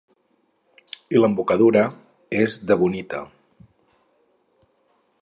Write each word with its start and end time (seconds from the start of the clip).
I 1.17 1.21
l'embocadura 1.25 1.85
és 2.39 2.57
d'ebonita. 2.71 3.23